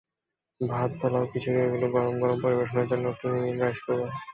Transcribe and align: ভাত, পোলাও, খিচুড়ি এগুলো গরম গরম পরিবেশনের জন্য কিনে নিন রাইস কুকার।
ভাত, 0.61 0.91
পোলাও, 0.99 1.29
খিচুড়ি 1.31 1.59
এগুলো 1.65 1.87
গরম 1.95 2.15
গরম 2.21 2.37
পরিবেশনের 2.43 2.87
জন্য 2.91 3.05
কিনে 3.19 3.39
নিন 3.43 3.57
রাইস 3.61 3.79
কুকার। 3.85 4.11